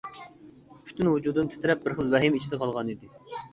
پۈتۈن 0.87 1.09
ۋۇجۇدۇم 1.11 1.53
تىترەپ 1.57 1.85
بىر 1.85 1.97
خىل 2.01 2.11
ۋەھىمە 2.17 2.43
ئىچىدە 2.43 2.63
قالغانىدى. 2.65 3.15